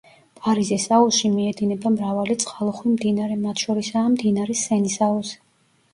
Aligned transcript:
პარიზის 0.43 0.85
აუზში 0.95 1.29
მიედინება 1.33 1.91
მრავალი 1.97 2.37
წყალუხვი 2.45 2.95
მდინარე, 2.95 3.39
მათ 3.45 3.65
შორისაა 3.67 4.13
მდინარე 4.19 4.57
სენის 4.67 5.01
აუზი. 5.11 5.41